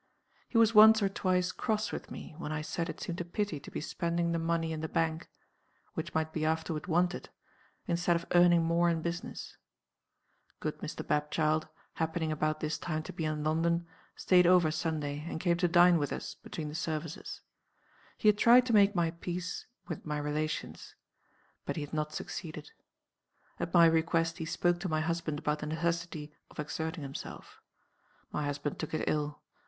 "He 0.49 0.57
was 0.57 0.73
once 0.73 1.03
or 1.03 1.09
twice 1.09 1.51
cross 1.51 1.91
with 1.91 2.09
me 2.09 2.33
when 2.39 2.51
I 2.51 2.63
said 2.63 2.89
it 2.89 2.99
seemed 2.99 3.21
a 3.21 3.23
pity 3.23 3.59
to 3.59 3.69
be 3.69 3.79
spending 3.79 4.31
the 4.31 4.39
money 4.39 4.73
in 4.73 4.81
the 4.81 4.87
bank 4.89 5.29
(which 5.93 6.15
might 6.15 6.33
be 6.33 6.43
afterward 6.43 6.87
wanted) 6.87 7.29
instead 7.85 8.15
of 8.15 8.25
earning 8.33 8.63
more 8.63 8.89
in 8.89 9.03
business. 9.03 9.57
Good 10.59 10.79
Mr. 10.79 11.05
Bapchild, 11.05 11.67
happening 11.93 12.31
about 12.31 12.61
this 12.61 12.79
time 12.79 13.03
to 13.03 13.13
be 13.13 13.25
in 13.25 13.43
London, 13.43 13.85
staid 14.15 14.47
over 14.47 14.71
Sunday, 14.71 15.23
and 15.29 15.39
came 15.39 15.57
to 15.57 15.67
dine 15.67 15.99
with 15.99 16.11
us 16.11 16.33
between 16.33 16.69
the 16.69 16.73
services. 16.73 17.41
He 18.17 18.27
had 18.27 18.39
tried 18.39 18.65
to 18.65 18.73
make 18.73 18.95
my 18.95 19.11
peace 19.11 19.67
with 19.87 20.03
my 20.03 20.17
relations 20.17 20.95
but 21.63 21.75
he 21.75 21.83
had 21.83 21.93
not 21.93 22.11
succeeded. 22.11 22.71
At 23.59 23.71
my 23.71 23.85
request 23.85 24.39
he 24.39 24.45
spoke 24.45 24.79
to 24.79 24.89
my 24.89 25.01
husband 25.01 25.37
about 25.37 25.59
the 25.59 25.67
necessity 25.67 26.33
of 26.49 26.59
exerting 26.59 27.03
himself. 27.03 27.61
My 28.31 28.45
husband 28.45 28.79
took 28.79 28.95
it 28.95 29.07
ill. 29.07 29.43